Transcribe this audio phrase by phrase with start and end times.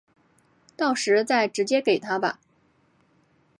[0.75, 2.39] 到时再直接给他吧